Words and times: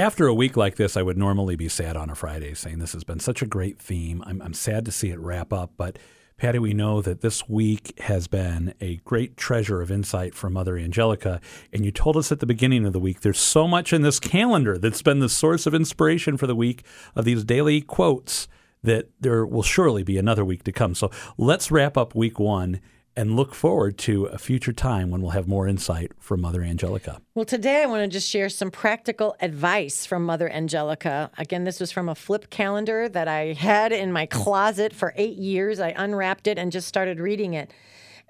After 0.00 0.26
a 0.26 0.32
week 0.32 0.56
like 0.56 0.76
this, 0.76 0.96
I 0.96 1.02
would 1.02 1.18
normally 1.18 1.56
be 1.56 1.68
sad 1.68 1.94
on 1.94 2.08
a 2.08 2.14
Friday 2.14 2.54
saying 2.54 2.78
this 2.78 2.94
has 2.94 3.04
been 3.04 3.20
such 3.20 3.42
a 3.42 3.46
great 3.46 3.78
theme. 3.78 4.24
I'm, 4.26 4.40
I'm 4.40 4.54
sad 4.54 4.86
to 4.86 4.90
see 4.90 5.10
it 5.10 5.18
wrap 5.18 5.52
up, 5.52 5.72
but 5.76 5.98
Patty, 6.38 6.58
we 6.58 6.72
know 6.72 7.02
that 7.02 7.20
this 7.20 7.50
week 7.50 8.00
has 8.00 8.26
been 8.26 8.72
a 8.80 8.96
great 9.04 9.36
treasure 9.36 9.82
of 9.82 9.90
insight 9.90 10.34
from 10.34 10.54
Mother 10.54 10.78
Angelica. 10.78 11.38
And 11.70 11.84
you 11.84 11.90
told 11.90 12.16
us 12.16 12.32
at 12.32 12.40
the 12.40 12.46
beginning 12.46 12.86
of 12.86 12.94
the 12.94 12.98
week 12.98 13.20
there's 13.20 13.38
so 13.38 13.68
much 13.68 13.92
in 13.92 14.00
this 14.00 14.18
calendar 14.18 14.78
that's 14.78 15.02
been 15.02 15.18
the 15.18 15.28
source 15.28 15.66
of 15.66 15.74
inspiration 15.74 16.38
for 16.38 16.46
the 16.46 16.56
week 16.56 16.82
of 17.14 17.26
these 17.26 17.44
daily 17.44 17.82
quotes 17.82 18.48
that 18.82 19.10
there 19.20 19.44
will 19.44 19.62
surely 19.62 20.02
be 20.02 20.16
another 20.16 20.46
week 20.46 20.64
to 20.64 20.72
come. 20.72 20.94
So 20.94 21.10
let's 21.36 21.70
wrap 21.70 21.98
up 21.98 22.14
week 22.14 22.38
one 22.38 22.80
and 23.16 23.36
look 23.36 23.54
forward 23.54 23.98
to 23.98 24.26
a 24.26 24.38
future 24.38 24.72
time 24.72 25.10
when 25.10 25.20
we'll 25.20 25.32
have 25.32 25.48
more 25.48 25.66
insight 25.66 26.12
from 26.18 26.40
Mother 26.40 26.62
Angelica. 26.62 27.20
Well, 27.34 27.44
today 27.44 27.82
I 27.82 27.86
want 27.86 28.02
to 28.02 28.08
just 28.08 28.28
share 28.28 28.48
some 28.48 28.70
practical 28.70 29.36
advice 29.40 30.06
from 30.06 30.24
Mother 30.24 30.48
Angelica. 30.48 31.30
Again, 31.36 31.64
this 31.64 31.80
was 31.80 31.90
from 31.90 32.08
a 32.08 32.14
flip 32.14 32.50
calendar 32.50 33.08
that 33.08 33.28
I 33.28 33.52
had 33.52 33.92
in 33.92 34.12
my 34.12 34.26
closet 34.26 34.92
for 34.92 35.12
eight 35.16 35.36
years. 35.36 35.80
I 35.80 35.94
unwrapped 35.96 36.46
it 36.46 36.58
and 36.58 36.70
just 36.70 36.88
started 36.88 37.20
reading 37.20 37.54
it. 37.54 37.72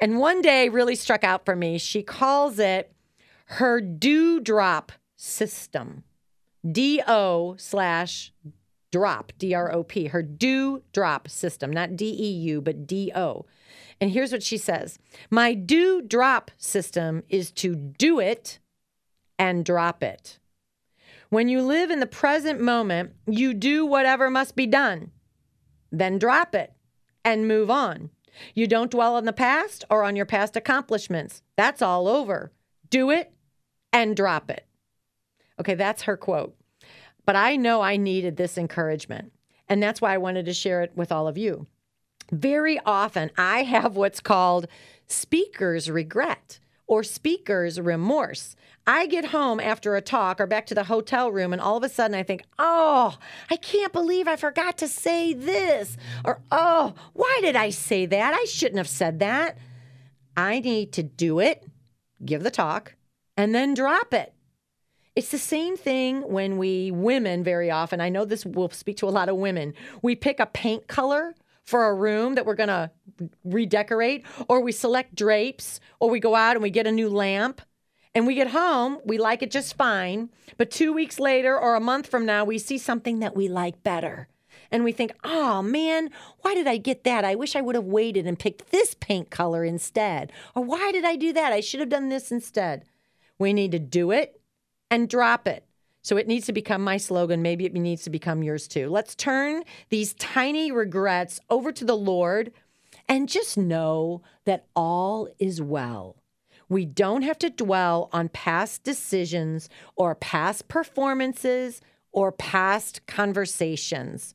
And 0.01 0.19
one 0.19 0.41
day 0.41 0.69
really 0.69 0.95
struck 0.95 1.25
out 1.25 1.45
for 1.45 1.55
me. 1.55 1.77
She 1.77 2.03
calls 2.03 2.59
it 2.59 2.93
her 3.45 3.81
do 3.81 4.41
drop 4.41 4.93
system. 5.17 6.05
D 6.71 7.03
O 7.07 7.55
slash 7.59 8.33
drop, 8.93 9.33
D 9.39 9.55
R 9.55 9.73
O 9.73 9.83
P, 9.83 10.07
her 10.07 10.23
do 10.23 10.83
drop 10.93 11.29
system, 11.29 11.71
not 11.71 11.97
D 11.97 12.07
E 12.07 12.31
U, 12.31 12.61
but 12.61 12.87
D 12.87 13.13
O. 13.15 13.47
And 14.01 14.11
here's 14.11 14.33
what 14.33 14.43
she 14.43 14.57
says 14.57 14.99
My 15.31 15.55
do 15.55 16.03
drop 16.03 16.51
system 16.57 17.23
is 17.29 17.51
to 17.53 17.75
do 17.75 18.19
it 18.19 18.59
and 19.39 19.65
drop 19.65 20.03
it. 20.03 20.39
When 21.29 21.49
you 21.49 21.63
live 21.63 21.91
in 21.91 22.01
the 22.01 22.07
present 22.07 22.61
moment, 22.61 23.13
you 23.27 23.55
do 23.55 23.87
whatever 23.87 24.31
must 24.31 24.57
be 24.57 24.67
done, 24.67 25.13
then 25.93 26.19
drop 26.19 26.55
it 26.55 26.73
and 27.25 27.47
move 27.47 27.71
on. 27.71 28.11
You 28.55 28.67
don't 28.67 28.91
dwell 28.91 29.17
on 29.17 29.25
the 29.25 29.33
past 29.33 29.85
or 29.91 30.03
on 30.03 30.17
your 30.17 30.27
past 30.27 30.57
accomplishments. 30.57 31.43
That's 31.57 31.83
all 31.83 32.09
over. 32.09 32.53
Do 32.89 33.11
it 33.11 33.33
and 33.93 34.17
drop 34.17 34.51
it. 34.51 34.67
Okay, 35.61 35.75
that's 35.75 36.03
her 36.03 36.17
quote. 36.17 36.57
But 37.31 37.37
I 37.37 37.55
know 37.55 37.81
I 37.81 37.97
needed 37.97 38.37
this 38.37 38.59
encouragement. 38.59 39.33
And 39.69 39.81
that's 39.81 40.01
why 40.01 40.13
I 40.13 40.19
wanted 40.19 40.47
to 40.47 40.53
share 40.53 40.83
it 40.83 40.91
with 40.97 41.13
all 41.13 41.29
of 41.29 41.39
you. 41.39 41.69
Very 42.33 42.81
often, 42.85 43.31
I 43.39 43.63
have 43.63 43.95
what's 43.95 44.19
called 44.19 44.67
speaker's 45.07 45.89
regret 45.89 46.59
or 46.89 47.05
speaker's 47.05 47.81
remorse. 47.81 48.57
I 48.85 49.07
get 49.07 49.27
home 49.27 49.61
after 49.61 49.95
a 49.95 50.01
talk 50.01 50.41
or 50.41 50.49
back 50.49 50.67
to 50.67 50.75
the 50.75 50.83
hotel 50.83 51.31
room, 51.31 51.53
and 51.53 51.63
all 51.63 51.77
of 51.77 51.85
a 51.85 51.89
sudden 51.89 52.17
I 52.17 52.25
think, 52.25 52.43
oh, 52.59 53.17
I 53.49 53.55
can't 53.55 53.93
believe 53.93 54.27
I 54.27 54.35
forgot 54.35 54.77
to 54.79 54.89
say 54.89 55.33
this. 55.33 55.97
Or, 56.25 56.41
oh, 56.51 56.95
why 57.13 57.39
did 57.43 57.55
I 57.55 57.71
say 57.71 58.07
that? 58.07 58.35
I 58.35 58.45
shouldn't 58.47 58.79
have 58.79 58.89
said 58.89 59.21
that. 59.21 59.57
I 60.37 60.59
need 60.59 60.91
to 60.95 61.05
do 61.05 61.39
it, 61.39 61.65
give 62.25 62.43
the 62.43 62.51
talk, 62.51 62.97
and 63.37 63.55
then 63.55 63.75
drop 63.75 64.13
it. 64.15 64.35
It's 65.21 65.29
the 65.29 65.37
same 65.37 65.77
thing 65.77 66.23
when 66.23 66.57
we 66.57 66.91
women 66.91 67.45
very 67.45 67.71
often, 67.71 68.01
I 68.01 68.09
know 68.09 68.25
this 68.25 68.47
will 68.47 68.71
speak 68.71 68.97
to 68.97 69.07
a 69.07 69.11
lot 69.11 69.29
of 69.29 69.37
women, 69.37 69.75
we 70.01 70.17
pick 70.17 70.41
a 70.41 70.47
paint 70.47 70.89
color 70.89 71.35
for 71.63 71.89
a 71.89 71.95
room 71.95 72.37
that 72.37 72.47
we're 72.47 72.55
going 72.55 72.71
to 72.71 72.91
redecorate, 73.45 74.25
or 74.49 74.63
we 74.63 74.73
select 74.73 75.15
drapes, 75.15 75.79
or 75.99 76.09
we 76.09 76.21
go 76.21 76.35
out 76.35 76.57
and 76.57 76.63
we 76.63 76.71
get 76.71 76.87
a 76.87 76.91
new 76.91 77.11
lamp. 77.11 77.61
And 78.15 78.27
we 78.27 78.35
get 78.35 78.49
home, 78.49 78.99
we 79.05 79.19
like 79.19 79.43
it 79.43 79.51
just 79.51 79.77
fine. 79.77 80.31
But 80.57 80.71
two 80.71 80.91
weeks 80.91 81.21
later 81.21 81.55
or 81.55 81.75
a 81.75 81.81
month 81.81 82.07
from 82.07 82.25
now, 82.25 82.47
we 82.47 82.57
see 82.57 82.79
something 82.79 83.19
that 83.19 83.37
we 83.37 83.47
like 83.47 83.83
better. 83.83 84.27
And 84.71 84.85
we 84.85 84.93
think, 84.93 85.13
oh 85.23 85.61
man, 85.61 86.09
why 86.41 86.55
did 86.55 86.67
I 86.67 86.79
get 86.79 87.05
that? 87.05 87.27
I 87.27 87.35
wish 87.35 87.55
I 87.55 87.61
would 87.61 87.75
have 87.75 87.85
waited 87.85 88.27
and 88.27 88.39
picked 88.39 88.71
this 88.71 88.97
paint 88.99 89.29
color 89.29 89.67
instead. 89.67 90.33
Or 90.55 90.65
why 90.65 90.93
did 90.93 91.05
I 91.05 91.17
do 91.17 91.35
that? 91.35 91.53
I 91.53 91.61
should 91.61 91.81
have 91.81 91.91
done 91.91 92.09
this 92.09 92.33
instead. 92.33 92.87
We 93.39 93.53
need 93.53 93.73
to 93.73 93.79
do 93.79 94.13
it 94.13 94.40
and 94.91 95.09
drop 95.09 95.47
it. 95.47 95.65
So 96.03 96.17
it 96.17 96.27
needs 96.27 96.47
to 96.47 96.53
become 96.53 96.83
my 96.83 96.97
slogan. 96.97 97.43
Maybe 97.43 97.67
it 97.67 97.75
needs 97.75 98.03
to 98.05 98.11
become 98.11 98.43
yours 98.43 98.67
too. 98.67 98.89
Let's 98.89 99.15
turn 99.15 99.65
these 99.91 100.15
tiny 100.15 100.73
regrets 100.73 101.41
over 101.51 101.73
to 101.73 101.85
the 101.85 101.97
Lord 101.97 102.53
and 103.09 103.29
just 103.29 103.59
know 103.59 104.23
that 104.45 104.67
all 104.75 105.29
is 105.39 105.61
well. 105.61 106.17
We 106.69 106.87
don't 106.87 107.23
have 107.23 107.39
to 107.41 107.51
dwell 107.51 108.09
on 108.13 108.29
past 108.29 108.85
decisions 108.85 109.69
or 109.97 110.15
past 110.15 110.69
performances 110.69 111.81
or 112.13 112.33
past 112.33 113.07
conversations. 113.07 114.35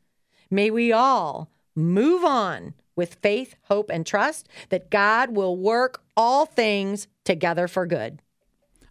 May 0.51 0.69
we 0.69 0.91
all 0.91 1.49
move 1.75 2.23
on 2.23 2.73
with 2.95 3.15
faith, 3.15 3.55
hope, 3.63 3.89
and 3.89 4.05
trust 4.05 4.47
that 4.69 4.91
God 4.91 5.35
will 5.35 5.57
work 5.57 6.03
all 6.15 6.45
things 6.45 7.07
together 7.23 7.67
for 7.67 7.85
good. 7.85 8.21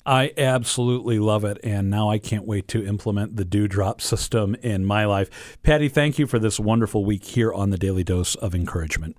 I 0.07 0.33
absolutely 0.37 1.19
love 1.19 1.45
it. 1.45 1.59
And 1.65 1.91
now 1.91 2.11
I 2.11 2.19
can't 2.19 2.47
wait 2.47 2.69
to 2.69 2.87
implement 2.87 3.37
the 3.37 3.45
do 3.45 3.67
drop 3.69 4.01
system 4.01 4.55
in 4.57 4.85
my 4.85 5.05
life. 5.05 5.59
Patty, 5.63 5.89
thank 5.89 6.19
you 6.19 6.27
for 6.27 6.39
this 6.39 6.61
wonderful 6.61 7.05
week 7.05 7.25
here 7.25 7.53
on 7.53 7.71
the 7.71 7.79
Daily 7.79 8.05
Dose 8.05 8.35
of 8.37 8.55
Encouragement. 8.55 9.17